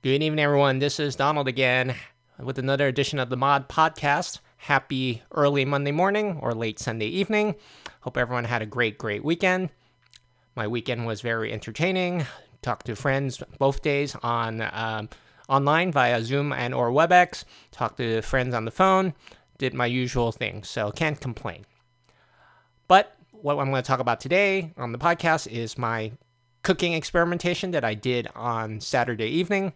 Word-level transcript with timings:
Good 0.00 0.22
evening, 0.22 0.38
everyone. 0.38 0.78
This 0.78 1.00
is 1.00 1.16
Donald 1.16 1.48
again 1.48 1.92
with 2.38 2.56
another 2.56 2.86
edition 2.86 3.18
of 3.18 3.30
the 3.30 3.36
Mod 3.36 3.68
Podcast. 3.68 4.38
Happy 4.56 5.24
early 5.32 5.64
Monday 5.64 5.90
morning 5.90 6.38
or 6.40 6.54
late 6.54 6.78
Sunday 6.78 7.08
evening. 7.08 7.56
Hope 8.02 8.16
everyone 8.16 8.44
had 8.44 8.62
a 8.62 8.66
great, 8.66 8.96
great 8.96 9.24
weekend. 9.24 9.70
My 10.54 10.68
weekend 10.68 11.04
was 11.04 11.20
very 11.20 11.52
entertaining. 11.52 12.24
Talked 12.62 12.86
to 12.86 12.94
friends 12.94 13.42
both 13.58 13.82
days 13.82 14.14
on 14.22 14.60
um, 14.72 15.08
online 15.48 15.90
via 15.90 16.22
Zoom 16.22 16.52
and 16.52 16.74
or 16.74 16.92
WebEx. 16.92 17.42
Talked 17.72 17.96
to 17.96 18.22
friends 18.22 18.54
on 18.54 18.66
the 18.66 18.70
phone. 18.70 19.14
Did 19.58 19.74
my 19.74 19.86
usual 19.86 20.30
thing, 20.30 20.62
so 20.62 20.92
can't 20.92 21.20
complain. 21.20 21.66
But 22.86 23.16
what 23.32 23.58
I'm 23.58 23.70
going 23.70 23.82
to 23.82 23.86
talk 23.86 23.98
about 23.98 24.20
today 24.20 24.72
on 24.76 24.92
the 24.92 24.98
podcast 24.98 25.48
is 25.48 25.76
my 25.76 26.12
cooking 26.62 26.92
experimentation 26.92 27.72
that 27.72 27.84
I 27.84 27.94
did 27.94 28.28
on 28.36 28.80
Saturday 28.80 29.26
evening. 29.26 29.72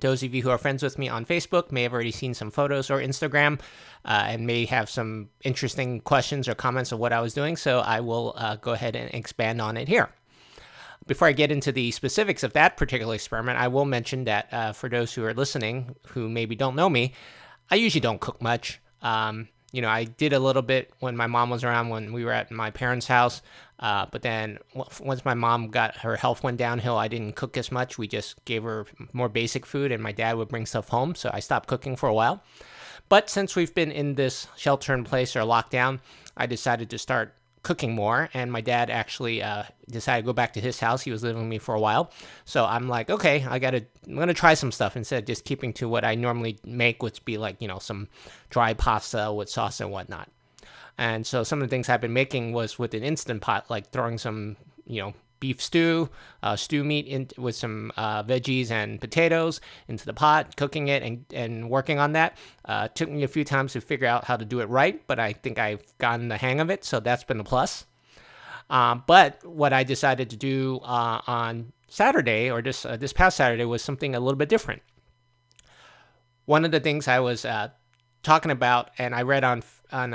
Those 0.00 0.22
of 0.22 0.34
you 0.34 0.42
who 0.42 0.50
are 0.50 0.58
friends 0.58 0.82
with 0.82 0.98
me 0.98 1.08
on 1.08 1.24
Facebook 1.24 1.72
may 1.72 1.82
have 1.82 1.92
already 1.92 2.10
seen 2.10 2.34
some 2.34 2.50
photos 2.50 2.90
or 2.90 2.98
Instagram 2.98 3.60
uh, 4.04 4.26
and 4.28 4.46
may 4.46 4.64
have 4.66 4.88
some 4.88 5.30
interesting 5.42 6.00
questions 6.00 6.48
or 6.48 6.54
comments 6.54 6.92
of 6.92 6.98
what 6.98 7.12
I 7.12 7.20
was 7.20 7.34
doing, 7.34 7.56
so 7.56 7.80
I 7.80 8.00
will 8.00 8.34
uh, 8.36 8.56
go 8.56 8.72
ahead 8.72 8.96
and 8.96 9.12
expand 9.12 9.60
on 9.60 9.76
it 9.76 9.88
here. 9.88 10.10
Before 11.06 11.26
I 11.26 11.32
get 11.32 11.50
into 11.50 11.72
the 11.72 11.90
specifics 11.90 12.42
of 12.42 12.52
that 12.52 12.76
particular 12.76 13.14
experiment, 13.14 13.58
I 13.58 13.68
will 13.68 13.86
mention 13.86 14.24
that 14.24 14.52
uh, 14.52 14.72
for 14.72 14.88
those 14.88 15.14
who 15.14 15.24
are 15.24 15.34
listening 15.34 15.96
who 16.08 16.28
maybe 16.28 16.54
don't 16.54 16.76
know 16.76 16.90
me, 16.90 17.14
I 17.70 17.76
usually 17.76 18.00
don't 18.00 18.20
cook 18.20 18.42
much. 18.42 18.80
Um, 19.00 19.48
you 19.72 19.82
know, 19.82 19.88
I 19.88 20.04
did 20.04 20.32
a 20.32 20.38
little 20.38 20.62
bit 20.62 20.90
when 21.00 21.16
my 21.16 21.26
mom 21.26 21.50
was 21.50 21.62
around 21.62 21.90
when 21.90 22.12
we 22.12 22.24
were 22.24 22.32
at 22.32 22.50
my 22.50 22.70
parents' 22.70 23.06
house. 23.06 23.42
Uh, 23.78 24.06
but 24.10 24.22
then 24.22 24.58
once 24.74 25.24
my 25.24 25.34
mom 25.34 25.68
got 25.68 25.96
her 25.98 26.16
health 26.16 26.42
went 26.42 26.56
downhill, 26.56 26.96
I 26.96 27.06
didn't 27.08 27.36
cook 27.36 27.56
as 27.56 27.70
much. 27.70 27.98
We 27.98 28.08
just 28.08 28.44
gave 28.44 28.62
her 28.62 28.86
more 29.12 29.28
basic 29.28 29.66
food, 29.66 29.92
and 29.92 30.02
my 30.02 30.12
dad 30.12 30.36
would 30.36 30.48
bring 30.48 30.66
stuff 30.66 30.88
home. 30.88 31.14
So 31.14 31.30
I 31.32 31.40
stopped 31.40 31.68
cooking 31.68 31.96
for 31.96 32.08
a 32.08 32.14
while. 32.14 32.42
But 33.08 33.30
since 33.30 33.56
we've 33.56 33.74
been 33.74 33.92
in 33.92 34.14
this 34.14 34.48
shelter 34.56 34.94
in 34.94 35.04
place 35.04 35.36
or 35.36 35.40
lockdown, 35.40 36.00
I 36.36 36.46
decided 36.46 36.90
to 36.90 36.98
start 36.98 37.34
cooking 37.68 37.94
more. 37.94 38.30
And 38.32 38.50
my 38.50 38.62
dad 38.62 38.88
actually 38.88 39.42
uh, 39.42 39.64
decided 39.90 40.22
to 40.22 40.26
go 40.26 40.32
back 40.32 40.54
to 40.54 40.60
his 40.60 40.80
house. 40.80 41.02
He 41.02 41.10
was 41.10 41.22
living 41.22 41.42
with 41.42 41.50
me 41.50 41.58
for 41.58 41.74
a 41.74 41.80
while. 41.80 42.10
So 42.46 42.64
I'm 42.64 42.88
like, 42.88 43.10
okay, 43.10 43.44
I 43.46 43.58
got 43.58 43.72
to, 43.72 43.84
I'm 44.06 44.26
to 44.26 44.32
try 44.32 44.54
some 44.54 44.72
stuff 44.72 44.96
instead 44.96 45.18
of 45.18 45.26
just 45.26 45.44
keeping 45.44 45.74
to 45.74 45.86
what 45.86 46.02
I 46.02 46.14
normally 46.14 46.58
make, 46.64 47.02
which 47.02 47.22
be 47.26 47.36
like, 47.36 47.60
you 47.60 47.68
know, 47.68 47.78
some 47.78 48.08
dry 48.48 48.72
pasta 48.72 49.30
with 49.30 49.50
sauce 49.50 49.82
and 49.82 49.90
whatnot. 49.90 50.30
And 50.96 51.26
so 51.26 51.44
some 51.44 51.60
of 51.60 51.68
the 51.68 51.70
things 51.70 51.90
I've 51.90 52.00
been 52.00 52.14
making 52.14 52.52
was 52.52 52.78
with 52.78 52.94
an 52.94 53.04
instant 53.04 53.42
pot, 53.42 53.68
like 53.68 53.90
throwing 53.90 54.16
some, 54.16 54.56
you 54.86 55.02
know, 55.02 55.12
beef 55.40 55.60
stew, 55.62 56.08
uh, 56.42 56.56
stew 56.56 56.84
meat 56.84 57.06
in, 57.06 57.28
with 57.36 57.56
some 57.56 57.92
uh, 57.96 58.22
veggies 58.22 58.70
and 58.70 59.00
potatoes 59.00 59.60
into 59.88 60.04
the 60.04 60.12
pot, 60.12 60.56
cooking 60.56 60.88
it 60.88 61.02
and, 61.02 61.24
and 61.32 61.70
working 61.70 61.98
on 61.98 62.12
that. 62.12 62.36
Uh, 62.64 62.88
took 62.88 63.08
me 63.08 63.22
a 63.22 63.28
few 63.28 63.44
times 63.44 63.72
to 63.72 63.80
figure 63.80 64.06
out 64.06 64.24
how 64.24 64.36
to 64.36 64.44
do 64.44 64.60
it 64.60 64.68
right, 64.68 65.06
but 65.06 65.18
I 65.18 65.32
think 65.32 65.58
I've 65.58 65.82
gotten 65.98 66.28
the 66.28 66.36
hang 66.36 66.60
of 66.60 66.70
it, 66.70 66.84
so 66.84 67.00
that's 67.00 67.24
been 67.24 67.40
a 67.40 67.44
plus. 67.44 67.86
Um, 68.70 69.02
but 69.06 69.44
what 69.44 69.72
I 69.72 69.84
decided 69.84 70.30
to 70.30 70.36
do 70.36 70.80
uh, 70.82 71.20
on 71.26 71.72
Saturday 71.88 72.50
or 72.50 72.60
this 72.60 72.84
uh, 72.84 72.98
this 72.98 73.14
past 73.14 73.38
Saturday 73.38 73.64
was 73.64 73.82
something 73.82 74.14
a 74.14 74.20
little 74.20 74.36
bit 74.36 74.50
different. 74.50 74.82
One 76.44 76.64
of 76.64 76.70
the 76.70 76.80
things 76.80 77.08
I 77.08 77.20
was 77.20 77.44
uh, 77.44 77.68
talking 78.22 78.50
about, 78.50 78.90
and 78.98 79.14
I 79.14 79.22
read 79.22 79.44
on 79.44 79.62
on 79.90 80.10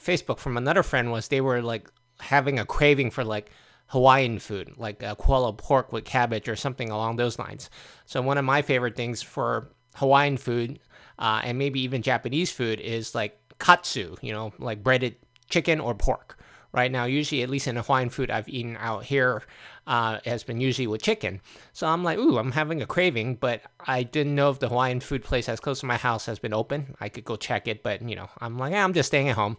Facebook 0.00 0.38
from 0.38 0.56
another 0.56 0.84
friend, 0.84 1.10
was 1.10 1.28
they 1.28 1.40
were 1.40 1.62
like 1.62 1.90
having 2.20 2.58
a 2.58 2.64
craving 2.64 3.10
for 3.10 3.24
like 3.24 3.50
Hawaiian 3.90 4.38
food, 4.38 4.74
like 4.76 5.02
a 5.02 5.16
pulled 5.16 5.58
pork 5.58 5.92
with 5.92 6.04
cabbage 6.04 6.48
or 6.48 6.54
something 6.56 6.90
along 6.90 7.16
those 7.16 7.38
lines. 7.38 7.70
So 8.06 8.22
one 8.22 8.38
of 8.38 8.44
my 8.44 8.62
favorite 8.62 8.94
things 8.94 9.20
for 9.20 9.72
Hawaiian 9.96 10.36
food 10.36 10.78
uh, 11.18 11.40
and 11.42 11.58
maybe 11.58 11.80
even 11.80 12.00
Japanese 12.00 12.52
food 12.52 12.80
is 12.80 13.14
like 13.14 13.38
katsu, 13.58 14.16
you 14.22 14.32
know, 14.32 14.52
like 14.58 14.82
breaded 14.82 15.16
chicken 15.48 15.80
or 15.80 15.94
pork. 15.94 16.38
Right 16.72 16.92
now, 16.92 17.04
usually, 17.04 17.42
at 17.42 17.50
least 17.50 17.66
in 17.66 17.74
Hawaiian 17.74 18.10
food 18.10 18.30
I've 18.30 18.48
eaten 18.48 18.76
out 18.78 19.02
here, 19.02 19.42
uh, 19.90 20.20
has 20.24 20.44
been 20.44 20.60
usually 20.60 20.86
with 20.86 21.02
chicken. 21.02 21.40
So 21.72 21.84
I'm 21.84 22.04
like, 22.04 22.16
ooh, 22.16 22.38
I'm 22.38 22.52
having 22.52 22.80
a 22.80 22.86
craving, 22.86 23.34
but 23.34 23.62
I 23.80 24.04
didn't 24.04 24.36
know 24.36 24.48
if 24.48 24.60
the 24.60 24.68
Hawaiian 24.68 25.00
food 25.00 25.24
place 25.24 25.48
as 25.48 25.58
close 25.58 25.80
to 25.80 25.86
my 25.86 25.96
house 25.96 26.26
has 26.26 26.38
been 26.38 26.54
open. 26.54 26.94
I 27.00 27.08
could 27.08 27.24
go 27.24 27.34
check 27.34 27.66
it, 27.66 27.82
but 27.82 28.00
you 28.08 28.14
know, 28.14 28.30
I'm 28.38 28.56
like, 28.56 28.72
I'm 28.72 28.92
just 28.94 29.08
staying 29.08 29.28
at 29.30 29.34
home. 29.34 29.56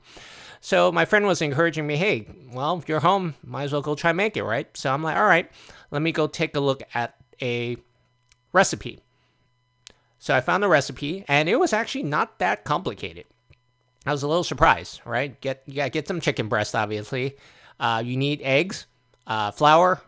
So 0.62 0.90
my 0.90 1.04
friend 1.04 1.26
was 1.26 1.42
encouraging 1.42 1.86
me, 1.86 1.98
hey, 1.98 2.28
well, 2.54 2.78
if 2.78 2.88
you're 2.88 3.02
home, 3.02 3.36
might 3.44 3.64
as 3.64 3.74
well 3.74 3.82
go 3.82 3.94
try 3.94 4.14
make 4.14 4.38
it, 4.38 4.46
right? 4.46 4.66
So 4.78 4.94
I'm 4.94 5.04
like, 5.04 5.18
all 5.18 5.26
right, 5.26 5.52
let 5.92 6.02
me 6.02 6.14
go 6.14 6.28
take 6.28 6.56
a 6.56 6.62
look 6.62 6.82
at 6.94 7.16
a 7.42 7.76
recipe. 8.54 9.02
So 10.18 10.34
I 10.34 10.40
found 10.40 10.64
the 10.64 10.70
recipe, 10.70 11.26
and 11.28 11.50
it 11.50 11.60
was 11.60 11.74
actually 11.74 12.04
not 12.04 12.40
that 12.40 12.64
complicated. 12.64 13.26
I 14.06 14.14
was 14.14 14.24
a 14.24 14.30
little 14.30 14.46
surprised, 14.46 15.02
right? 15.04 15.40
Get 15.42 15.68
gotta 15.68 15.90
get 15.90 16.08
some 16.08 16.22
chicken 16.22 16.48
breast, 16.48 16.74
obviously. 16.74 17.36
Uh, 17.82 18.02
you 18.06 18.16
need 18.16 18.42
eggs, 18.44 18.86
uh, 19.28 19.52
flour, 19.52 20.00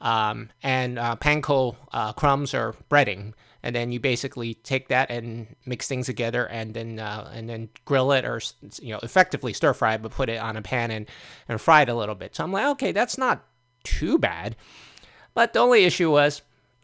um, 0.00 0.50
and 0.62 0.98
uh, 0.98 1.16
panko 1.16 1.76
uh, 1.92 2.12
crumbs 2.12 2.54
or 2.54 2.74
breading. 2.90 3.34
And 3.62 3.76
then 3.76 3.92
you 3.92 4.00
basically 4.00 4.54
take 4.54 4.88
that 4.88 5.10
and 5.10 5.54
mix 5.66 5.86
things 5.86 6.06
together 6.06 6.46
and 6.46 6.72
then 6.72 6.98
uh, 6.98 7.30
and 7.34 7.48
then 7.48 7.68
grill 7.84 8.12
it 8.12 8.24
or 8.24 8.40
you 8.80 8.94
know 8.94 9.00
effectively 9.02 9.52
stir 9.52 9.74
fry 9.74 9.94
it, 9.94 10.02
but 10.02 10.12
put 10.12 10.30
it 10.30 10.40
on 10.40 10.56
a 10.56 10.62
pan 10.62 10.90
and 10.90 11.06
and 11.46 11.60
fry 11.60 11.82
it 11.82 11.90
a 11.90 11.94
little 11.94 12.14
bit. 12.14 12.34
So 12.34 12.42
i'm 12.42 12.52
like 12.52 12.66
okay 12.66 12.92
that's 12.92 13.18
not 13.18 13.44
too 13.84 14.18
bad. 14.18 14.56
But 15.34 15.52
the 15.52 15.58
only 15.58 15.84
issue 15.84 16.10
was 16.10 16.40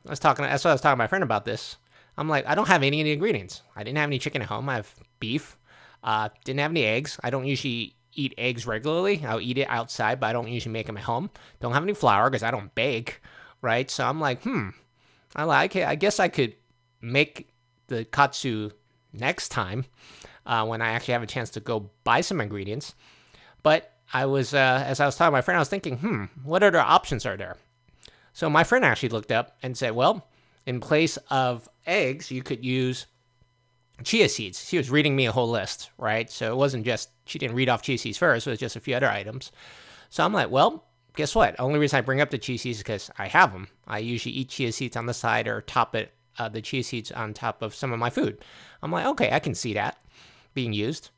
i 0.07 0.11
was 0.11 0.19
talking 0.19 0.45
that's 0.45 0.65
what 0.65 0.73
i 0.73 0.75
was 0.75 0.83
talking 0.83 0.97
to 0.97 0.99
my 0.99 1.07
friend 1.07 1.25
about 1.25 1.47
this. 1.47 1.77
I'm 2.19 2.29
like 2.29 2.47
i 2.47 2.55
don't 2.55 2.69
have 2.69 2.83
any 2.83 3.01
of 3.01 3.07
the 3.07 3.13
ingredients. 3.13 3.63
I 3.75 3.83
didn't 3.83 3.97
have 3.97 4.11
any 4.11 4.19
chicken 4.19 4.43
at 4.43 4.49
home. 4.49 4.69
I 4.69 4.75
have 4.75 4.95
beef. 5.19 5.57
Uh, 6.05 6.29
didn't 6.45 6.61
have 6.61 6.71
any 6.71 6.85
eggs. 6.85 7.19
I 7.25 7.31
don't 7.31 7.47
usually 7.47 7.96
eat 8.17 8.35
eggs 8.39 8.67
regularly 8.67 9.25
i'll 9.27 9.41
eat 9.41 9.59
it 9.59 9.69
outside 9.69 10.19
but 10.19 10.27
i 10.27 10.33
don't 10.33 10.49
usually 10.49 10.73
make 10.73 10.87
them 10.87 10.97
at 10.97 11.05
home 11.05 11.31
don't 11.61 11.73
have 11.73 11.83
any 11.83 11.95
flour 11.95 12.29
because 12.29 12.43
i 12.43 12.51
don't 12.51 12.75
bake 12.75 13.21
right 13.63 13.91
so 13.91 14.05
i'm 14.07 14.21
like 14.21 14.43
hmm 14.43 14.71
I 15.37 15.45
like 15.45 15.77
it. 15.77 15.87
I 15.87 15.95
guess 15.95 16.19
I 16.19 16.29
could 16.29 16.55
make 17.03 17.49
the 17.89 18.05
katsu 18.07 18.71
next 19.13 19.51
time 19.51 19.85
uh, 20.47 20.65
when 20.67 20.81
I 20.81 20.91
actually 20.93 21.13
have 21.13 21.23
a 21.23 21.27
chance 21.27 21.51
to 21.51 21.61
go 21.61 21.91
buy 22.05 22.23
some 22.23 22.41
ingredients. 22.41 22.95
But 23.63 23.93
I 24.13 24.25
was, 24.27 24.55
uh, 24.55 24.83
as 24.87 24.99
I 24.99 25.07
was 25.07 25.17
talking 25.17 25.29
to 25.29 25.33
my 25.33 25.43
friend, 25.43 25.57
I 25.57 25.61
was 25.61 25.69
thinking, 25.69 25.99
hmm, 25.99 26.25
what 26.43 26.63
other 26.63 26.79
options 26.79 27.27
are 27.27 27.37
there? 27.37 27.57
So 28.33 28.49
my 28.49 28.65
friend 28.65 28.85
actually 28.85 29.11
looked 29.11 29.33
up 29.33 29.57
and 29.63 29.77
said, 29.77 29.95
well, 29.95 30.27
in 30.65 30.81
place 30.81 31.19
of 31.31 31.69
eggs, 31.87 32.31
you 32.31 32.43
could 32.43 32.65
use 32.65 33.07
chia 34.05 34.29
seeds. 34.29 34.67
She 34.67 34.77
was 34.77 34.91
reading 34.91 35.17
me 35.17 35.27
a 35.27 35.33
whole 35.33 35.51
list, 35.51 35.91
right? 35.99 36.31
So 36.31 36.53
it 36.53 36.57
wasn't 36.57 36.85
just, 36.85 37.11
she 37.25 37.39
didn't 37.39 37.57
read 37.57 37.69
off 37.69 37.83
chia 37.83 37.99
seeds 37.99 38.19
first, 38.19 38.47
it 38.47 38.51
was 38.51 38.59
just 38.59 38.77
a 38.77 38.81
few 38.81 38.95
other 38.95 39.09
items. 39.09 39.53
So 40.11 40.25
I'm 40.25 40.33
like, 40.33 40.51
well, 40.51 40.85
guess 41.17 41.35
what? 41.35 41.59
Only 41.59 41.79
reason 41.79 41.99
I 41.99 42.03
bring 42.03 42.21
up 42.21 42.31
the 42.31 42.39
chia 42.39 42.59
seeds 42.59 42.79
is 42.79 42.83
because 42.83 43.11
I 43.19 43.27
have 43.29 43.53
them. 43.53 43.69
I 43.87 43.99
usually 43.99 44.35
eat 44.35 44.51
chia 44.51 44.73
seeds 44.73 44.97
on 44.97 45.07
the 45.07 45.15
side 45.15 45.49
or 45.49 45.61
top 45.63 45.95
it 45.95 46.13
uh, 46.39 46.49
the 46.49 46.61
chia 46.61 46.83
seeds 46.83 47.11
on 47.11 47.33
top 47.33 47.63
of 47.63 47.75
some 47.75 47.93
of 47.93 47.99
my 47.99 48.11
food. 48.11 48.45
I'm 48.83 48.93
like, 48.93 49.07
okay, 49.07 49.33
I 49.33 49.39
can 49.39 49.55
see 49.55 49.75
that 49.75 49.99
being 50.55 50.73
used. 50.73 51.11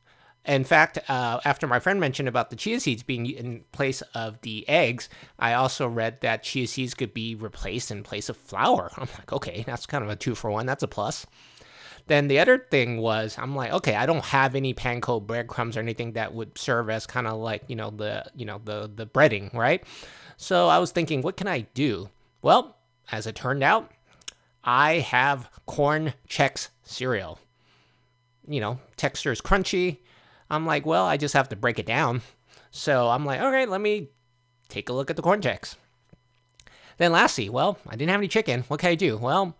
In 0.45 0.63
fact, 0.63 0.97
uh, 1.09 1.39
after 1.43 1.67
my 1.67 1.79
friend 1.79 1.99
mentioned 1.99 2.29
about 2.29 2.49
the 2.49 2.55
chia 2.55 2.79
seeds 2.79 3.03
being 3.03 3.25
in 3.25 3.63
place 3.73 4.01
of 4.15 4.39
the 4.41 4.67
eggs, 4.69 5.09
I 5.37 5.53
also 5.53 5.87
read 5.87 6.21
that 6.21 6.43
chia 6.43 6.65
seeds 6.65 6.93
could 6.93 7.13
be 7.13 7.35
replaced 7.35 7.91
in 7.91 8.03
place 8.03 8.29
of 8.29 8.37
flour. 8.37 8.89
I'm 8.95 9.09
like, 9.17 9.33
okay, 9.33 9.63
that's 9.67 9.85
kind 9.85 10.03
of 10.03 10.09
a 10.09 10.15
two 10.15 10.35
for 10.35 10.49
one. 10.49 10.65
That's 10.65 10.83
a 10.83 10.87
plus. 10.87 11.25
Then 12.09 12.27
the 12.27 12.39
other 12.39 12.57
thing 12.57 12.97
was, 12.97 13.37
I'm 13.37 13.55
like, 13.55 13.71
okay, 13.71 13.95
I 13.95 14.07
don't 14.07 14.25
have 14.25 14.55
any 14.55 14.73
panko 14.73 15.25
breadcrumbs 15.25 15.77
or 15.77 15.79
anything 15.79 16.13
that 16.13 16.33
would 16.33 16.57
serve 16.57 16.89
as 16.89 17.05
kind 17.05 17.27
of 17.27 17.37
like, 17.37 17.63
you 17.67 17.75
know, 17.75 17.91
the, 17.91 18.25
you 18.35 18.45
know, 18.45 18.59
the 18.65 18.91
the 18.93 19.05
breading, 19.05 19.53
right? 19.53 19.83
So 20.35 20.67
I 20.69 20.79
was 20.79 20.91
thinking, 20.91 21.21
what 21.21 21.37
can 21.37 21.47
I 21.47 21.61
do? 21.75 22.09
Well, 22.41 22.75
as 23.11 23.27
it 23.27 23.35
turned 23.35 23.61
out, 23.61 23.91
I 24.63 24.93
have 24.95 25.51
corn 25.67 26.13
Chex 26.27 26.69
cereal. 26.81 27.37
You 28.47 28.59
know, 28.59 28.79
texture 28.97 29.31
is 29.31 29.39
crunchy. 29.39 29.99
I'm 30.49 30.65
like, 30.65 30.87
well, 30.87 31.05
I 31.05 31.15
just 31.15 31.35
have 31.35 31.49
to 31.49 31.55
break 31.55 31.77
it 31.77 31.85
down. 31.85 32.23
So 32.71 33.07
I'm 33.09 33.23
like, 33.23 33.39
right, 33.39 33.69
let 33.69 33.81
me 33.81 34.09
take 34.67 34.89
a 34.89 34.93
look 34.93 35.11
at 35.11 35.15
the 35.15 35.21
corn 35.21 35.41
Chex. 35.41 35.75
Then 36.97 37.11
lastly, 37.11 37.49
well, 37.49 37.77
I 37.87 37.95
didn't 37.95 38.09
have 38.09 38.19
any 38.19 38.27
chicken. 38.27 38.63
What 38.67 38.79
can 38.79 38.89
I 38.89 38.95
do? 38.95 39.15
Well, 39.15 39.55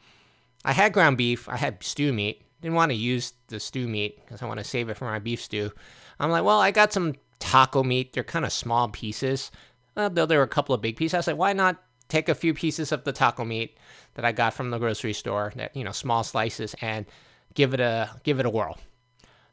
I 0.65 0.73
had 0.73 0.93
ground 0.93 1.17
beef. 1.17 1.47
I 1.47 1.57
had 1.57 1.83
stew 1.83 2.13
meat. 2.13 2.43
Didn't 2.61 2.75
want 2.75 2.91
to 2.91 2.97
use 2.97 3.33
the 3.47 3.59
stew 3.59 3.87
meat 3.87 4.19
because 4.19 4.41
I 4.41 4.45
want 4.45 4.59
to 4.59 4.63
save 4.63 4.89
it 4.89 4.97
for 4.97 5.05
my 5.05 5.19
beef 5.19 5.41
stew. 5.41 5.71
I'm 6.19 6.31
like, 6.31 6.43
well, 6.43 6.59
I 6.59 6.71
got 6.71 6.91
some 6.91 7.15
taco 7.39 7.83
meat. 7.83 8.13
They're 8.13 8.23
kind 8.23 8.45
of 8.45 8.51
small 8.51 8.89
pieces. 8.89 9.51
Uh, 9.95 10.09
though 10.09 10.25
there 10.25 10.39
were 10.39 10.45
a 10.45 10.47
couple 10.47 10.75
of 10.75 10.81
big 10.81 10.97
pieces. 10.97 11.13
I 11.15 11.21
said, 11.21 11.37
why 11.37 11.53
not 11.53 11.81
take 12.09 12.27
a 12.27 12.35
few 12.35 12.53
pieces 12.53 12.91
of 12.91 13.03
the 13.03 13.13
taco 13.13 13.45
meat 13.45 13.77
that 14.15 14.25
I 14.25 14.31
got 14.31 14.53
from 14.53 14.71
the 14.71 14.77
grocery 14.77 15.13
store, 15.13 15.53
that 15.55 15.75
you 15.75 15.83
know, 15.83 15.91
small 15.91 16.23
slices, 16.23 16.75
and 16.81 17.05
give 17.53 17.73
it 17.73 17.79
a 17.79 18.09
give 18.23 18.39
it 18.39 18.45
a 18.45 18.49
whirl. 18.49 18.77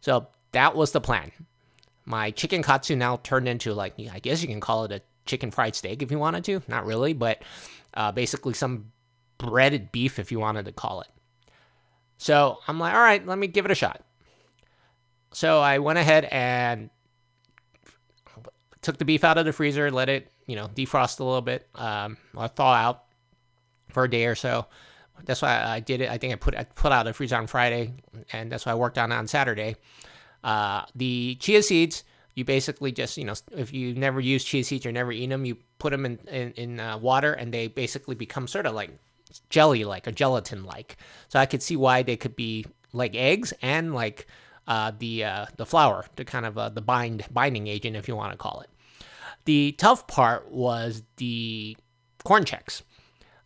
So 0.00 0.28
that 0.52 0.74
was 0.74 0.92
the 0.92 1.00
plan. 1.00 1.30
My 2.04 2.30
chicken 2.30 2.62
katsu 2.62 2.96
now 2.96 3.18
turned 3.22 3.48
into 3.48 3.74
like 3.74 3.94
I 4.12 4.18
guess 4.18 4.42
you 4.42 4.48
can 4.48 4.60
call 4.60 4.84
it 4.84 4.92
a 4.92 5.02
chicken 5.26 5.50
fried 5.50 5.74
steak 5.74 6.02
if 6.02 6.10
you 6.10 6.18
wanted 6.18 6.44
to. 6.44 6.62
Not 6.66 6.86
really, 6.86 7.12
but 7.12 7.42
uh, 7.94 8.12
basically 8.12 8.54
some 8.54 8.90
breaded 9.38 9.92
beef, 9.92 10.18
if 10.18 10.32
you 10.32 10.40
wanted 10.40 10.64
to 10.66 10.72
call 10.72 11.00
it. 11.00 11.08
So 12.18 12.58
I'm 12.66 12.78
like, 12.78 12.94
all 12.94 13.00
right, 13.00 13.26
let 13.26 13.38
me 13.38 13.46
give 13.46 13.64
it 13.64 13.70
a 13.70 13.74
shot. 13.74 14.02
So 15.32 15.60
I 15.60 15.78
went 15.78 15.98
ahead 15.98 16.24
and 16.30 16.90
took 18.80 18.98
the 18.98 19.04
beef 19.04 19.24
out 19.24 19.36
of 19.36 19.44
the 19.44 19.52
freezer, 19.52 19.90
let 19.90 20.08
it, 20.08 20.30
you 20.46 20.56
know, 20.56 20.68
defrost 20.68 21.20
a 21.20 21.24
little 21.24 21.42
bit, 21.42 21.68
um, 21.74 22.16
or 22.34 22.48
thaw 22.48 22.72
out 22.72 23.04
for 23.88 24.04
a 24.04 24.10
day 24.10 24.26
or 24.26 24.34
so. 24.34 24.66
That's 25.24 25.42
why 25.42 25.62
I 25.62 25.80
did 25.80 26.00
it. 26.00 26.10
I 26.10 26.18
think 26.18 26.32
I 26.32 26.36
put 26.36 26.54
I 26.54 26.64
put 26.64 26.92
out 26.92 27.04
the 27.04 27.12
freezer 27.12 27.36
on 27.36 27.46
Friday, 27.46 27.94
and 28.32 28.52
that's 28.52 28.66
why 28.66 28.72
I 28.72 28.74
worked 28.74 28.98
on 28.98 29.12
it 29.12 29.14
on 29.14 29.26
Saturday. 29.26 29.76
Uh, 30.44 30.84
the 30.94 31.36
chia 31.40 31.62
seeds, 31.62 32.04
you 32.34 32.44
basically 32.44 32.92
just, 32.92 33.16
you 33.16 33.24
know, 33.24 33.34
if 33.52 33.72
you 33.72 33.94
never 33.94 34.20
use 34.20 34.44
chia 34.44 34.62
seeds 34.62 34.84
or 34.86 34.92
never 34.92 35.12
eat 35.12 35.28
them, 35.28 35.44
you 35.44 35.56
put 35.78 35.90
them 35.90 36.04
in 36.06 36.18
in, 36.28 36.52
in 36.52 36.80
uh, 36.80 36.98
water, 36.98 37.32
and 37.32 37.52
they 37.52 37.66
basically 37.66 38.14
become 38.14 38.46
sort 38.46 38.66
of 38.66 38.74
like 38.74 38.90
jelly 39.50 39.84
like 39.84 40.06
or 40.06 40.12
gelatin 40.12 40.64
like. 40.64 40.96
So 41.28 41.38
I 41.38 41.46
could 41.46 41.62
see 41.62 41.76
why 41.76 42.02
they 42.02 42.16
could 42.16 42.36
be 42.36 42.66
like 42.92 43.14
eggs 43.14 43.52
and 43.62 43.94
like 43.94 44.26
uh, 44.66 44.92
the 44.98 45.24
uh, 45.24 45.46
the 45.56 45.66
flour, 45.66 46.06
the 46.16 46.24
kind 46.24 46.46
of 46.46 46.58
uh, 46.58 46.68
the 46.68 46.80
bind 46.80 47.24
binding 47.30 47.66
agent, 47.66 47.96
if 47.96 48.08
you 48.08 48.16
want 48.16 48.32
to 48.32 48.38
call 48.38 48.60
it. 48.60 48.70
The 49.44 49.72
tough 49.72 50.06
part 50.06 50.50
was 50.50 51.02
the 51.16 51.76
corn 52.24 52.44
Chex. 52.44 52.82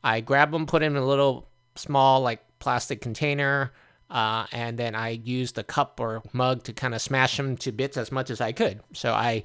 I 0.02 0.20
grabbed 0.20 0.52
them, 0.52 0.66
put 0.66 0.80
them 0.80 0.96
in 0.96 1.02
a 1.02 1.06
little 1.06 1.48
small 1.74 2.22
like 2.22 2.40
plastic 2.58 3.00
container, 3.02 3.72
uh, 4.08 4.46
and 4.52 4.78
then 4.78 4.94
I 4.94 5.10
used 5.10 5.58
a 5.58 5.62
cup 5.62 6.00
or 6.00 6.22
mug 6.32 6.62
to 6.64 6.72
kind 6.72 6.94
of 6.94 7.02
smash 7.02 7.36
them 7.36 7.56
to 7.58 7.72
bits 7.72 7.96
as 7.96 8.10
much 8.10 8.30
as 8.30 8.40
I 8.40 8.52
could. 8.52 8.80
So 8.94 9.12
I 9.12 9.42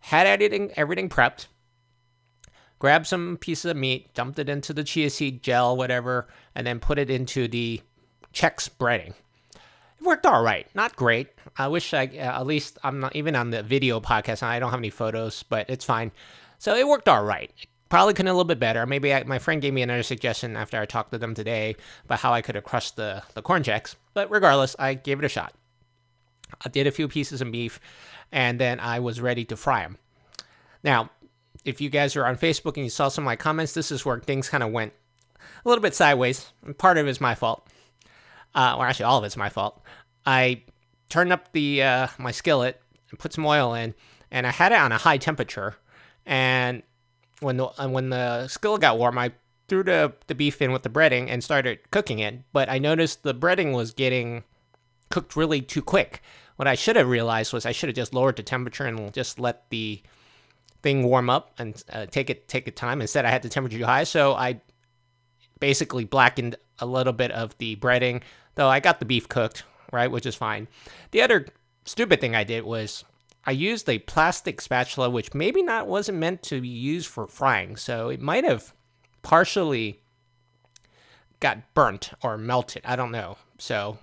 had 0.00 0.26
everything 0.28 0.70
everything 0.76 1.08
prepped 1.08 1.46
grabbed 2.78 3.06
some 3.06 3.36
piece 3.38 3.64
of 3.64 3.76
meat, 3.76 4.14
dumped 4.14 4.38
it 4.38 4.48
into 4.48 4.72
the 4.72 4.84
chia 4.84 5.10
seed 5.10 5.42
gel, 5.42 5.76
whatever, 5.76 6.28
and 6.54 6.66
then 6.66 6.80
put 6.80 6.98
it 6.98 7.10
into 7.10 7.48
the 7.48 7.80
Chex 8.32 8.68
breading. 8.68 9.14
It 10.00 10.04
worked 10.04 10.26
all 10.26 10.42
right, 10.42 10.66
not 10.74 10.94
great. 10.94 11.28
I 11.56 11.68
wish 11.68 11.92
I 11.92 12.06
uh, 12.06 12.40
at 12.40 12.46
least 12.46 12.78
I'm 12.84 13.00
not 13.00 13.16
even 13.16 13.34
on 13.34 13.50
the 13.50 13.62
video 13.62 14.00
podcast. 14.00 14.42
I 14.42 14.58
don't 14.58 14.70
have 14.70 14.78
any 14.80 14.90
photos, 14.90 15.42
but 15.42 15.68
it's 15.68 15.84
fine. 15.84 16.12
So 16.58 16.76
it 16.76 16.86
worked 16.86 17.08
all 17.08 17.24
right. 17.24 17.50
Probably 17.88 18.12
could 18.12 18.26
a 18.26 18.32
little 18.32 18.44
bit 18.44 18.60
better. 18.60 18.84
Maybe 18.84 19.14
I, 19.14 19.24
my 19.24 19.38
friend 19.38 19.62
gave 19.62 19.72
me 19.72 19.82
another 19.82 20.02
suggestion 20.02 20.56
after 20.56 20.78
I 20.78 20.84
talked 20.84 21.10
to 21.12 21.18
them 21.18 21.34
today 21.34 21.74
about 22.04 22.20
how 22.20 22.32
I 22.32 22.42
could 22.42 22.54
have 22.54 22.64
crushed 22.64 22.96
the 22.96 23.22
the 23.34 23.42
corn 23.42 23.62
Chex. 23.62 23.96
But 24.14 24.30
regardless, 24.30 24.76
I 24.78 24.94
gave 24.94 25.18
it 25.18 25.24
a 25.24 25.28
shot. 25.28 25.54
I 26.64 26.68
did 26.68 26.86
a 26.86 26.92
few 26.92 27.08
pieces 27.08 27.40
of 27.40 27.50
beef, 27.50 27.80
and 28.30 28.60
then 28.60 28.78
I 28.78 29.00
was 29.00 29.20
ready 29.20 29.44
to 29.46 29.56
fry 29.56 29.82
them. 29.82 29.98
Now, 30.84 31.10
if 31.64 31.80
you 31.80 31.90
guys 31.90 32.16
are 32.16 32.26
on 32.26 32.36
Facebook 32.36 32.76
and 32.76 32.84
you 32.84 32.90
saw 32.90 33.08
some 33.08 33.24
of 33.24 33.26
my 33.26 33.36
comments, 33.36 33.74
this 33.74 33.90
is 33.90 34.04
where 34.04 34.20
things 34.20 34.48
kind 34.48 34.62
of 34.62 34.70
went 34.70 34.92
a 35.64 35.68
little 35.68 35.82
bit 35.82 35.94
sideways. 35.94 36.52
Part 36.78 36.98
of 36.98 37.06
it 37.06 37.10
is 37.10 37.20
my 37.20 37.34
fault. 37.34 37.66
Uh, 38.54 38.76
or 38.78 38.86
actually, 38.86 39.04
all 39.04 39.18
of 39.18 39.24
it's 39.24 39.36
my 39.36 39.48
fault. 39.48 39.82
I 40.24 40.62
turned 41.08 41.32
up 41.32 41.52
the 41.52 41.82
uh, 41.82 42.06
my 42.18 42.30
skillet 42.30 42.80
and 43.10 43.18
put 43.18 43.32
some 43.32 43.46
oil 43.46 43.74
in, 43.74 43.94
and 44.30 44.46
I 44.46 44.50
had 44.50 44.72
it 44.72 44.78
on 44.78 44.92
a 44.92 44.98
high 44.98 45.18
temperature. 45.18 45.76
And 46.26 46.82
when 47.40 47.58
the 47.58 47.66
when 47.66 48.10
the 48.10 48.48
skillet 48.48 48.80
got 48.80 48.98
warm, 48.98 49.18
I 49.18 49.32
threw 49.68 49.84
the, 49.84 50.14
the 50.26 50.34
beef 50.34 50.60
in 50.62 50.72
with 50.72 50.82
the 50.82 50.88
breading 50.88 51.28
and 51.28 51.44
started 51.44 51.90
cooking 51.90 52.18
it. 52.18 52.40
But 52.52 52.68
I 52.70 52.78
noticed 52.78 53.22
the 53.22 53.34
breading 53.34 53.74
was 53.74 53.92
getting 53.92 54.44
cooked 55.10 55.36
really 55.36 55.60
too 55.60 55.82
quick. 55.82 56.22
What 56.56 56.66
I 56.66 56.74
should 56.74 56.96
have 56.96 57.08
realized 57.08 57.52
was 57.52 57.66
I 57.66 57.72
should 57.72 57.88
have 57.88 57.96
just 57.96 58.14
lowered 58.14 58.36
the 58.36 58.42
temperature 58.42 58.86
and 58.86 59.12
just 59.12 59.38
let 59.38 59.68
the 59.70 60.02
thing 60.82 61.02
warm 61.02 61.28
up 61.28 61.52
and 61.58 61.82
uh, 61.92 62.06
take 62.06 62.30
it 62.30 62.48
take 62.48 62.68
it 62.68 62.76
time. 62.76 63.00
Instead, 63.00 63.24
I 63.24 63.30
had 63.30 63.42
the 63.42 63.48
temperature 63.48 63.84
high, 63.84 64.04
so 64.04 64.34
I 64.34 64.60
basically 65.60 66.04
blackened 66.04 66.56
a 66.78 66.86
little 66.86 67.12
bit 67.12 67.30
of 67.32 67.56
the 67.58 67.76
breading. 67.76 68.22
Though 68.54 68.68
I 68.68 68.80
got 68.80 68.98
the 68.98 69.06
beef 69.06 69.28
cooked, 69.28 69.64
right, 69.92 70.10
which 70.10 70.26
is 70.26 70.34
fine. 70.34 70.68
The 71.12 71.22
other 71.22 71.46
stupid 71.84 72.20
thing 72.20 72.34
I 72.34 72.44
did 72.44 72.64
was 72.64 73.04
I 73.44 73.52
used 73.52 73.88
a 73.88 73.98
plastic 74.00 74.60
spatula, 74.60 75.10
which 75.10 75.34
maybe 75.34 75.62
not 75.62 75.86
wasn't 75.86 76.18
meant 76.18 76.42
to 76.44 76.60
be 76.60 76.68
used 76.68 77.08
for 77.08 77.26
frying, 77.26 77.76
so 77.76 78.08
it 78.08 78.20
might 78.20 78.44
have 78.44 78.72
partially 79.22 80.00
got 81.40 81.74
burnt 81.74 82.10
or 82.22 82.36
melted. 82.36 82.82
I 82.84 82.96
don't 82.96 83.12
know. 83.12 83.36
So, 83.58 83.98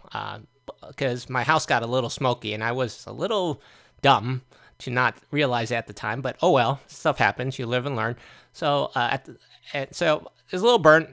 because 0.88 1.26
uh, 1.26 1.34
my 1.34 1.44
house 1.44 1.66
got 1.66 1.84
a 1.84 1.88
little 1.88 2.10
smoky 2.10 2.54
and 2.54 2.64
I 2.64 2.72
was 2.72 3.06
a 3.08 3.12
little 3.12 3.62
dumb 4.02 4.42
to 4.80 4.92
not 4.92 5.16
realize 5.32 5.72
at 5.72 5.88
the 5.88 5.94
time. 5.94 6.22
But 6.22 6.38
oh 6.42 6.52
well, 6.52 6.80
stuff 6.88 7.18
happens. 7.18 7.58
You 7.60 7.66
live 7.66 7.86
and 7.86 7.96
learn. 7.96 8.16
So 8.54 8.92
uh, 8.96 9.10
at, 9.12 9.26
the, 9.26 9.38
at 9.74 9.96
so 9.96 10.18
it 10.18 10.52
was 10.52 10.62
a 10.62 10.66
little 10.66 10.80
burnt, 10.80 11.10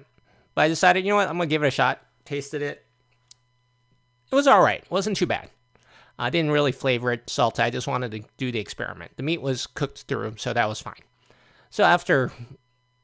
but 0.55 0.63
I 0.63 0.69
decided, 0.69 1.05
you 1.05 1.11
know 1.11 1.17
what, 1.17 1.29
I'm 1.29 1.37
gonna 1.37 1.47
give 1.47 1.63
it 1.63 1.69
a 1.69 1.71
shot. 1.71 2.01
Tasted 2.25 2.63
it. 2.63 2.85
It 4.31 4.35
was 4.35 4.47
all 4.47 4.63
right. 4.63 4.83
It 4.83 4.91
wasn't 4.91 5.17
too 5.17 5.27
bad. 5.27 5.51
I 6.19 6.31
didn't 6.31 6.53
really 6.53 6.73
flavor 6.73 7.13
it 7.13 7.29
salty. 7.29 7.63
I 7.63 7.71
just 7.71 7.87
wanted 7.87 8.13
to 8.13 8.23
do 8.37 8.53
the 8.53 8.61
experiment. 8.61 9.13
The 9.17 9.23
meat 9.23 9.43
was 9.43 9.67
cooked 9.67 10.03
through, 10.03 10.35
so 10.37 10.53
that 10.53 10.69
was 10.69 10.81
fine. 10.81 11.03
So 11.71 11.85
after 11.85 12.33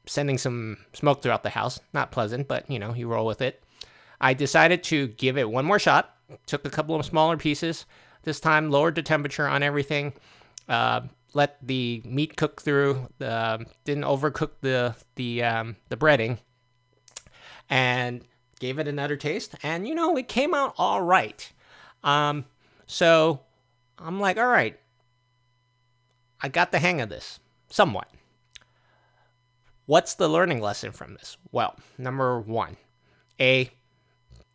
sending 0.05 0.37
some 0.37 0.77
smoke 0.93 1.21
throughout 1.21 1.43
the 1.43 1.49
house, 1.49 1.79
not 1.93 2.11
pleasant, 2.11 2.47
but 2.47 2.69
you 2.69 2.79
know, 2.79 2.93
you 2.93 3.07
roll 3.07 3.25
with 3.25 3.41
it. 3.41 3.63
I 4.21 4.33
decided 4.33 4.83
to 4.85 5.07
give 5.07 5.37
it 5.37 5.49
one 5.49 5.65
more 5.65 5.79
shot. 5.79 6.15
Took 6.45 6.65
a 6.65 6.69
couple 6.69 6.95
of 6.95 7.05
smaller 7.05 7.37
pieces. 7.37 7.85
This 8.23 8.39
time 8.39 8.69
lowered 8.69 8.95
the 8.95 9.01
temperature 9.01 9.47
on 9.47 9.63
everything 9.63 10.13
uh, 10.69 11.01
let 11.33 11.57
the 11.65 12.01
meat 12.05 12.37
cook 12.37 12.61
through. 12.61 13.09
Uh, 13.19 13.59
didn't 13.83 14.05
overcook 14.05 14.51
the 14.61 14.95
the 15.15 15.43
um, 15.43 15.75
the 15.89 15.97
breading, 15.97 16.37
and 17.69 18.23
gave 18.59 18.79
it 18.79 18.87
another 18.87 19.17
taste. 19.17 19.55
And 19.63 19.87
you 19.87 19.95
know, 19.95 20.15
it 20.15 20.27
came 20.27 20.53
out 20.53 20.73
all 20.77 21.01
right. 21.01 21.51
Um, 22.03 22.45
so 22.85 23.41
I'm 23.97 24.19
like, 24.19 24.37
all 24.37 24.47
right, 24.47 24.79
I 26.41 26.47
got 26.47 26.71
the 26.71 26.79
hang 26.79 27.01
of 27.01 27.09
this 27.09 27.39
somewhat. 27.69 28.09
What's 29.85 30.13
the 30.13 30.29
learning 30.29 30.61
lesson 30.61 30.91
from 30.91 31.15
this? 31.15 31.37
Well, 31.51 31.75
number 31.97 32.39
one, 32.39 32.77
A, 33.39 33.71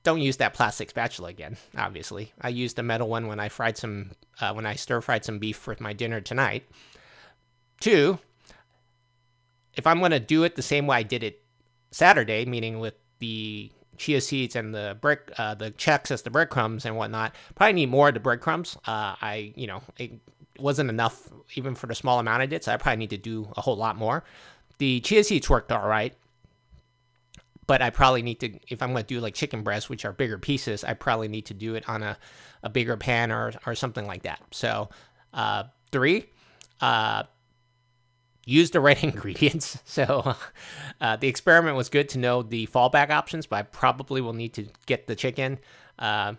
don't 0.05 0.21
use 0.21 0.37
that 0.37 0.55
plastic 0.55 0.91
spatula 0.91 1.31
again. 1.31 1.56
Obviously, 1.77 2.33
I 2.41 2.51
used 2.51 2.79
a 2.79 2.83
metal 2.83 3.09
one 3.09 3.27
when 3.27 3.41
I 3.41 3.49
fried 3.49 3.77
some 3.77 4.12
uh, 4.41 4.53
when 4.53 4.67
I 4.67 4.75
stir 4.75 5.01
fried 5.01 5.25
some 5.25 5.39
beef 5.39 5.56
for 5.56 5.75
my 5.81 5.93
dinner 5.93 6.21
tonight. 6.21 6.65
Two, 7.81 8.19
if 9.75 9.87
I'm 9.87 10.01
gonna 10.01 10.21
do 10.21 10.45
it 10.45 10.55
the 10.55 10.62
same 10.62 10.87
way 10.87 10.99
I 10.99 11.03
did 11.03 11.25
it 11.25 11.43
Saturday, 11.91 12.45
meaning 12.45 12.79
with 12.79 12.95
the 13.19 13.73
chia 13.97 14.21
seeds 14.21 14.56
and 14.56 14.75
the 14.75 14.97
brick, 15.01 15.33
uh, 15.39 15.55
the 15.55 15.70
Chex 15.73 16.11
as 16.11 16.23
the 16.23 16.31
breadcrumbs 16.31 16.84
and 16.84 16.96
whatnot, 16.96 17.34
probably 17.55 17.73
need 17.73 17.91
more 17.91 18.08
of 18.08 18.15
the 18.15 18.20
breadcrumbs. 18.20 18.77
Uh, 18.87 19.17
I, 19.20 19.53
you 19.56 19.67
know, 19.67 19.82
it 19.99 20.13
wasn't 20.58 20.91
enough 20.91 21.29
even 21.55 21.75
for 21.75 21.87
the 21.87 21.94
small 21.94 22.19
amount 22.19 22.43
I 22.43 22.46
did, 22.46 22.63
so 22.63 22.73
I 22.73 22.77
probably 22.77 22.99
need 22.99 23.11
to 23.11 23.17
do 23.17 23.49
a 23.56 23.61
whole 23.61 23.77
lot 23.77 23.96
more. 23.96 24.25
The 24.79 25.01
chia 25.01 25.25
seeds 25.25 25.49
worked 25.49 25.73
all 25.73 25.87
right 25.89 26.15
but 27.67 27.83
I 27.83 27.91
probably 27.91 28.23
need 28.23 28.41
to 28.41 28.59
if 28.69 28.83
I'm 28.83 28.93
going 28.93 29.05
to 29.05 29.15
do 29.15 29.21
like 29.21 29.35
chicken 29.35 29.63
breasts, 29.63 29.89
which 29.89 30.05
are 30.05 30.13
bigger 30.13 30.39
pieces, 30.39 30.85
I 30.85 30.94
probably 30.94 31.29
need 31.29 31.47
to 31.47 31.55
do 31.55 31.75
it 31.75 31.89
on 31.89 32.03
a, 32.03 32.19
a 32.63 32.69
bigger 32.69 32.97
pan 32.97 33.31
or 33.33 33.53
or 33.67 33.75
something 33.75 34.06
like 34.06 34.23
that. 34.23 34.41
So 34.51 34.89
uh, 35.33 35.65
three, 35.93 36.27
uh, 36.81 37.25
use 38.44 38.71
the 38.71 38.81
right 38.81 39.03
ingredients. 39.03 39.79
So 39.85 40.35
uh, 41.01 41.17
the 41.17 41.29
experiment 41.29 41.77
was 41.77 41.89
good 41.89 42.09
to 42.11 42.19
know 42.19 42.43
the 42.43 42.67
fallback 42.69 43.11
options, 43.11 43.47
but 43.47 43.56
I 43.56 43.63
probably 43.63 44.21
will 44.21 44.33
need 44.33 44.55
to 44.55 44.67
get 44.87 45.06
the 45.06 45.17
chicken. 45.17 45.59
Uh, 45.99 46.35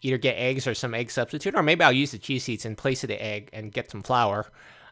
either 0.00 0.18
get 0.18 0.34
eggs 0.34 0.66
or 0.66 0.74
some 0.74 0.94
egg 0.94 1.10
substitute, 1.10 1.56
or 1.56 1.62
maybe 1.62 1.82
I'll 1.82 1.92
use 1.92 2.12
the 2.12 2.18
chia 2.18 2.38
seeds 2.38 2.64
in 2.64 2.76
place 2.76 3.02
of 3.02 3.08
the 3.08 3.20
egg 3.20 3.50
and 3.52 3.72
get 3.72 3.90
some 3.90 4.02
flour. 4.02 4.46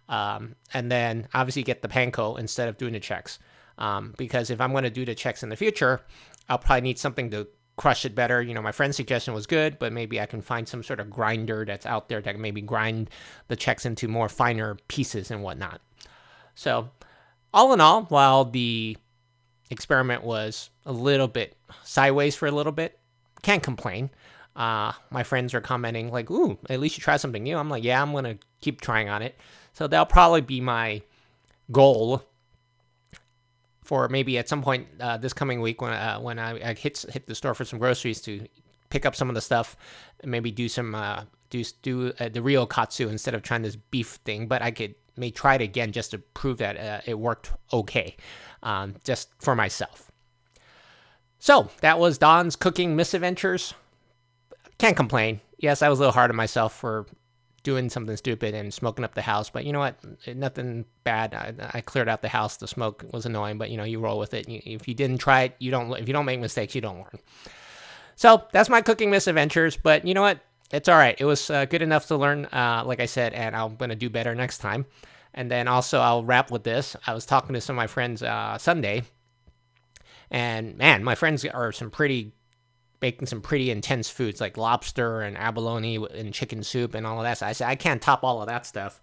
Um, 0.09 0.57
and 0.73 0.91
then 0.91 1.29
obviously 1.35 1.63
get 1.63 1.83
the 1.83 1.89
panko 1.89 2.39
instead 2.39 2.69
of 2.69 2.77
doing 2.77 2.93
the 2.93 3.01
Chex. 3.01 3.39
Um, 3.79 4.15
because 4.17 4.51
if 4.51 4.61
I'm 4.61 4.73
going 4.73 4.85
to 4.85 4.91
do 4.91 5.05
the 5.05 5.15
Chex 5.15 5.43
in 5.43 5.49
the 5.49 5.57
future, 5.57 6.01
I'll 6.49 6.59
probably 6.59 6.83
need 6.83 6.99
something 6.99 7.31
to 7.31 7.47
crush 7.77 8.05
it 8.05 8.15
better. 8.15 8.43
You 8.43 8.55
know, 8.55 8.63
my 8.63 8.73
friend's 8.73 8.97
suggestion 8.97 9.35
was 9.35 9.47
good, 9.47 9.79
but 9.79 9.93
maybe 9.93 10.21
I 10.21 10.27
can 10.27 10.41
find 10.41 10.67
some 10.67 10.83
sort 10.83 11.01
of 11.01 11.11
grinder 11.11 11.65
that's 11.65 11.87
out 11.87 12.09
there 12.09 12.21
that 12.21 12.33
can 12.33 12.41
maybe 12.41 12.63
grind 12.63 13.11
the 13.49 13.57
Chex 13.57 13.85
into 13.87 14.09
more 14.09 14.29
finer 14.29 14.77
pieces 14.89 15.31
and 15.31 15.43
whatnot. 15.43 15.81
So, 16.55 16.89
all 17.53 17.73
in 17.73 17.81
all, 17.81 18.05
while 18.05 18.45
the 18.47 18.97
experiment 19.71 20.25
was 20.25 20.71
a 20.87 20.93
little 20.93 21.29
bit 21.29 21.57
sideways 21.85 22.35
for 22.35 22.47
a 22.47 22.53
little 22.53 22.73
bit, 22.73 22.99
can't 23.43 23.63
complain. 23.63 24.11
Uh, 24.55 24.93
my 25.11 25.23
friends 25.23 25.53
are 25.53 25.61
commenting 25.61 26.11
like, 26.11 26.31
"Ooh, 26.31 26.59
at 26.71 26.81
least 26.81 26.97
you 26.97 27.03
try 27.03 27.19
something 27.19 27.43
new." 27.43 27.59
I'm 27.59 27.69
like, 27.69 27.85
"Yeah, 27.85 28.01
I'm 28.01 28.13
gonna 28.13 28.39
keep 28.63 28.81
trying 28.81 29.11
on 29.11 29.21
it." 29.21 29.39
So 29.75 29.87
that'll 29.87 30.07
probably 30.07 30.41
be 30.41 30.63
my 30.63 31.03
goal 31.71 32.23
for 33.87 34.09
maybe 34.09 34.37
at 34.39 34.49
some 34.49 34.63
point 34.63 34.87
uh, 35.01 35.17
this 35.17 35.33
coming 35.33 35.61
week 35.61 35.81
when 35.81 35.93
uh, 35.93 36.19
when 36.19 36.39
I, 36.39 36.71
I, 36.71 36.75
hit 36.75 37.05
hit 37.09 37.27
the 37.27 37.35
store 37.35 37.55
for 37.55 37.65
some 37.65 37.79
groceries 37.79 38.21
to 38.23 38.47
pick 38.91 39.07
up 39.07 39.15
some 39.15 39.29
of 39.29 39.35
the 39.35 39.41
stuff, 39.41 39.77
and 40.21 40.31
maybe 40.31 40.51
do 40.51 40.69
some 40.69 40.95
uh, 40.95 41.23
do 41.51 41.65
do 41.83 42.13
uh, 42.19 42.29
the 42.29 42.43
real 42.43 42.67
katsu 42.67 43.09
instead 43.09 43.35
of 43.35 43.43
trying 43.43 43.63
this 43.63 43.77
beef 43.77 44.19
thing. 44.25 44.49
But 44.49 44.63
I 44.63 44.71
could 44.73 44.95
may 45.17 45.31
try 45.31 45.55
it 45.55 45.63
again 45.63 45.93
just 45.93 46.11
to 46.11 46.19
prove 46.19 46.59
that 46.59 46.77
uh, 46.77 47.01
it 47.07 47.19
worked 47.19 47.53
okay, 47.73 48.17
um, 48.63 48.97
just 49.05 49.31
for 49.39 49.55
myself. 49.55 50.11
So 51.39 51.71
that 51.81 51.99
was 51.99 52.19
Don's 52.19 52.57
cooking 52.57 52.97
misadventures. 52.97 53.75
Can't 54.79 54.97
complain. 54.97 55.41
Yes, 55.59 55.81
I 55.81 55.89
was 55.89 55.99
a 55.99 56.03
little 56.03 56.13
hard 56.13 56.31
on 56.31 56.37
myself 56.37 56.75
for 56.75 57.07
doing 57.67 57.91
something 57.91 58.17
stupid 58.17 58.55
and 58.55 58.73
smoking 58.73 59.05
up 59.05 59.15
the 59.15 59.23
house, 59.23 59.51
but 59.51 59.65
you 59.65 59.73
know 59.73 59.81
what? 59.81 59.99
Nothing 60.37 60.85
bad. 61.03 61.35
I, 61.35 61.53
I 61.75 61.81
cleared 61.81 62.09
out 62.09 62.23
the 62.23 62.29
house. 62.29 62.59
The 62.59 62.69
smoke 62.69 63.05
was 63.13 63.27
annoying, 63.27 63.59
but 63.59 63.71
you 63.71 63.77
know 63.77 63.83
you 63.83 63.99
roll 63.99 64.21
with 64.21 64.35
it. 64.35 64.47
if 64.49 64.87
you 64.87 64.95
didn't 64.95 65.19
try 65.19 65.43
it, 65.43 65.57
you 65.59 65.73
don't. 65.73 65.93
If 65.95 66.07
you 66.07 66.15
don't 66.15 66.25
make 66.25 66.39
mistakes, 66.39 66.77
you 66.77 66.81
don't 66.81 66.99
learn. 66.99 67.19
So 68.15 68.45
that's 68.53 68.69
my 68.69 68.83
cooking 68.83 69.11
misadventures. 69.11 69.77
But 69.77 70.07
you 70.07 70.15
know 70.15 70.23
what? 70.23 70.39
It's 70.71 70.89
all 70.89 70.97
right. 70.97 71.17
It 71.19 71.25
was 71.25 71.51
uh, 71.51 71.65
good 71.65 71.83
enough 71.83 72.07
to 72.07 72.17
learn, 72.17 72.45
uh, 72.47 72.85
like 72.87 73.01
I 73.01 73.07
said, 73.07 73.33
and 73.33 73.57
I'm 73.57 73.75
gonna 73.75 73.97
do 73.97 74.09
better 74.09 74.33
next 74.37 74.59
time. 74.59 74.87
And 75.35 75.51
then 75.51 75.67
also 75.67 75.99
I'll 75.99 76.25
wrap 76.25 76.53
with 76.53 76.63
this. 76.63 76.95
I 77.05 77.15
was 77.15 77.27
talking 77.27 77.55
to 77.55 77.61
some 77.61 77.75
of 77.75 77.79
my 77.79 77.89
friends 77.89 78.23
uh, 78.23 78.57
Sunday 78.59 79.03
and 80.31 80.77
man, 80.77 81.05
my 81.05 81.15
friends 81.15 81.45
are 81.45 81.73
some 81.73 81.91
pretty 81.91 82.33
making 83.01 83.27
some 83.27 83.41
pretty 83.41 83.71
intense 83.71 84.09
foods 84.09 84.41
like 84.41 84.57
lobster 84.57 85.21
and 85.21 85.37
abalone 85.37 85.97
and 85.97 86.33
chicken 86.33 86.63
soup 86.63 86.95
and 86.95 87.07
all 87.07 87.19
of 87.19 87.25
that. 87.25 87.39
So 87.39 87.47
I 87.47 87.53
said 87.53 87.69
I 87.69 87.77
can't 87.77 88.01
top 88.01 88.25
all 88.25 88.41
of 88.41 88.49
that 88.49 88.67
stuff, 88.67 89.01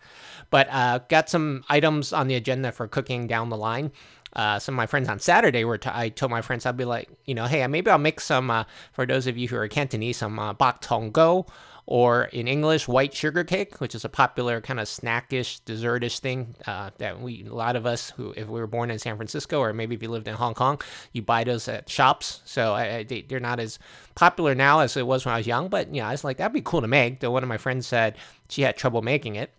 but 0.50 0.68
uh, 0.72 1.00
got 1.10 1.30
some 1.30 1.64
items 1.70 2.14
on 2.14 2.28
the 2.28 2.36
agenda 2.36 2.72
for 2.72 2.88
cooking 2.88 3.28
down 3.28 3.50
the 3.50 3.58
line. 3.58 3.92
Uh, 4.36 4.60
some 4.60 4.76
of 4.76 4.78
my 4.78 4.86
friends 4.86 5.10
on 5.10 5.20
Saturday 5.20 5.64
were. 5.66 5.78
T- 5.78 5.90
I 5.92 6.10
told 6.10 6.32
my 6.32 6.42
friends 6.42 6.66
I'd 6.66 6.78
be 6.78 6.86
like, 6.86 7.10
you 7.26 7.36
know, 7.36 7.46
hey, 7.46 7.66
maybe 7.68 7.90
I'll 7.92 7.98
make 7.98 8.20
some 8.20 8.50
uh, 8.50 8.64
for 8.94 9.06
those 9.06 9.28
of 9.28 9.38
you 9.38 9.48
who 9.48 9.58
are 9.58 9.68
Cantonese, 9.68 10.18
some 10.18 10.40
uh, 10.40 10.54
bak 10.54 10.82
tong 10.82 11.12
go 11.12 11.46
or 11.86 12.26
in 12.26 12.48
English, 12.48 12.88
white 12.88 13.14
sugar 13.14 13.44
cake, 13.44 13.82
which 13.82 13.94
is 13.94 14.06
a 14.06 14.10
popular 14.10 14.62
kind 14.62 14.80
of 14.80 14.88
snackish, 14.88 15.60
dessertish 15.66 16.20
thing 16.20 16.56
uh, 16.66 16.92
that 16.98 17.20
we, 17.20 17.46
a 17.46 17.54
lot 17.54 17.76
of 17.76 17.86
us 17.86 18.12
who, 18.12 18.34
if 18.38 18.48
we 18.48 18.60
were 18.60 18.68
born 18.68 18.90
in 18.90 18.98
San 19.00 19.18
Francisco 19.18 19.60
or 19.60 19.74
maybe 19.74 19.96
if 19.96 20.02
you 20.02 20.10
lived 20.10 20.28
in 20.28 20.36
Hong 20.36 20.54
Kong, 20.54 20.82
you 21.12 21.22
buy 21.22 21.44
those 21.44 21.68
at 21.68 21.90
shops. 21.90 22.42
So 22.46 22.74
I, 22.74 23.04
they, 23.04 23.26
are 23.32 23.40
not 23.40 23.60
as 23.60 23.80
popular 24.16 24.56
now 24.56 24.80
as 24.80 24.96
it 24.96 25.06
was 25.06 25.26
when 25.26 25.34
I 25.34 25.38
was 25.38 25.48
young, 25.48 25.68
but 25.68 25.94
yeah, 25.94 26.08
I 26.08 26.12
was 26.12 26.24
like, 26.24 26.38
that'd 26.38 26.54
be 26.54 26.62
cool 26.62 26.82
to 26.82 26.88
make. 26.88 27.20
Though 27.20 27.32
one 27.32 27.44
of 27.44 27.50
my 27.50 27.58
friends 27.58 27.86
said 27.86 28.16
she 28.50 28.62
had 28.62 28.78
trouble 28.78 29.02
making 29.02 29.36
it. 29.36 29.52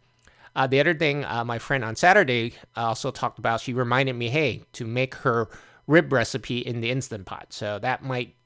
Uh, 0.57 0.67
the 0.67 0.79
other 0.79 0.95
thing, 0.95 1.25
uh, 1.25 1.45
my 1.45 1.59
friend 1.59 1.85
on 1.85 1.97
Saturday 1.97 2.55
also 2.77 3.11
talked 3.11 3.39
about, 3.39 3.61
she 3.61 3.73
reminded 3.73 4.15
me, 4.15 4.29
hey, 4.29 4.63
to 4.73 4.87
make 4.87 5.15
her 5.17 5.49
rib 5.87 6.13
recipe 6.13 6.59
in 6.59 6.81
the 6.81 6.91
Instant 6.91 7.27
Pot. 7.27 7.53
So 7.53 7.79
that 7.81 8.05
might 8.05 8.37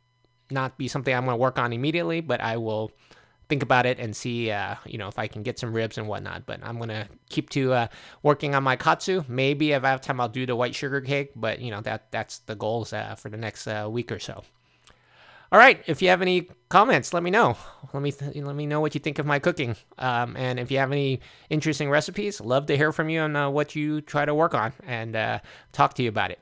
not 0.51 0.79
be 0.79 0.89
something 0.89 1.15
I'm 1.15 1.25
going 1.25 1.35
to 1.35 1.41
work 1.41 1.59
on 1.59 1.73
immediately, 1.73 2.21
but 2.21 2.41
I 2.41 2.57
will 2.57 2.91
think 3.49 3.63
about 3.63 3.87
it 3.87 3.99
and 3.99 4.15
see, 4.15 4.51
uh, 4.51 4.77
you 4.85 4.99
know, 4.99 5.09
if 5.09 5.19
I 5.19 5.27
can 5.27 5.43
get 5.43 5.59
some 5.59 5.73
ribs 5.73 5.99
and 5.99 6.07
whatnot. 6.07 6.47
But 6.47 6.61
I'm 6.63 6.79
gonna 6.79 7.09
keep 7.29 7.51
to 7.51 7.73
uh, 7.73 7.87
working 8.23 8.55
on 8.55 8.63
my 8.63 8.77
katsu. 8.77 9.25
Maybe 9.29 9.73
if 9.73 9.85
I 9.85 9.91
have 9.91 10.01
time, 10.01 10.21
I'll 10.21 10.29
do 10.29 10.47
the 10.47 10.57
white 10.57 10.75
sugar 10.75 11.01
cake. 11.01 11.33
But 11.35 11.61
you 11.61 11.71
know, 11.71 11.81
that 11.83 12.11
that's 12.11 12.39
the 12.41 12.55
goals 12.55 12.93
uh, 12.93 13.15
for 13.15 13.31
the 13.31 13.37
next 13.37 13.67
uh, 13.67 13.89
week 13.91 14.13
or 14.13 14.19
so. 14.19 14.43
All 15.51 15.59
right. 15.59 15.83
If 15.87 16.03
you 16.03 16.09
have 16.09 16.21
any 16.21 16.49
comments, 16.69 17.15
let 17.15 17.23
me 17.23 17.31
know. 17.31 17.57
Let 17.93 18.03
me 18.03 18.13
th- 18.13 18.37
let 18.37 18.55
me 18.55 18.67
know 18.67 18.81
what 18.81 18.95
you 18.95 19.01
think 19.01 19.19
of 19.19 19.27
my 19.27 19.39
cooking. 19.39 19.77
Um, 19.97 20.37
and 20.37 20.61
if 20.61 20.71
you 20.71 20.79
have 20.79 20.93
any 20.93 21.21
interesting 21.49 21.89
recipes, 21.89 22.41
love 22.41 22.67
to 22.67 22.77
hear 22.77 22.93
from 22.93 23.09
you 23.09 23.21
on 23.21 23.35
uh, 23.35 23.49
what 23.49 23.75
you 23.75 24.03
try 24.03 24.25
to 24.25 24.35
work 24.35 24.55
on 24.55 24.73
and 24.87 25.17
uh, 25.17 25.39
talk 25.73 25.95
to 25.95 26.03
you 26.03 26.11
about 26.11 26.31
it. 26.31 26.39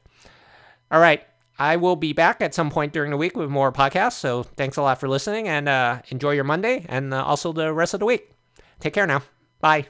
All 0.91 1.01
right. 1.01 1.23
I 1.59 1.77
will 1.77 1.97
be 1.97 2.13
back 2.13 2.43
at 2.43 2.55
some 2.55 2.69
point 2.69 2.93
during 2.93 3.11
the 3.11 3.17
week 3.17 3.37
with 3.37 3.49
more 3.49 3.73
podcasts. 3.73 4.15
So 4.15 4.43
thanks 4.43 4.77
a 4.77 4.83
lot 4.83 5.01
for 5.01 5.09
listening 5.09 5.49
and 5.49 5.69
uh, 5.69 6.03
enjoy 6.11 6.33
your 6.33 6.45
Monday 6.45 6.85
and 6.89 7.15
uh, 7.15 7.25
also 7.25 7.53
the 7.53 7.73
rest 7.73 7.95
of 7.95 8.01
the 8.01 8.07
week. 8.07 8.31
Take 8.81 8.93
care 8.93 9.07
now. 9.07 9.23
Bye. 9.61 9.87